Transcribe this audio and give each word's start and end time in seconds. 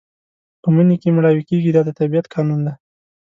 په 0.61 0.67
مني 0.75 0.95
کې 1.01 1.09
مړاوي 1.15 1.43
کېږي 1.49 1.69
دا 1.73 1.81
د 1.87 1.89
طبیعت 1.99 2.25
قانون 2.35 2.59
دی. 2.67 2.73